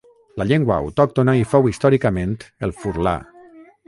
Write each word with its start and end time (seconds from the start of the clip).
La 0.41 0.45
llengua 0.51 0.77
autòctona 0.85 1.35
hi 1.41 1.45
fou 1.51 1.69
històricament 1.73 2.33
el 2.69 2.77
furlà. 2.81 3.15